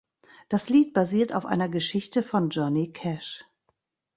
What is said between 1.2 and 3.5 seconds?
auf einer Geschichte von Johnny Cash.